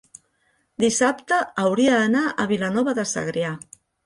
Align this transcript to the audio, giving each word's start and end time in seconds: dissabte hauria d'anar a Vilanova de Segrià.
dissabte 0.83 1.37
hauria 1.65 1.99
d'anar 2.01 2.25
a 2.29 2.47
Vilanova 2.53 2.97
de 3.03 3.05
Segrià. 3.13 3.53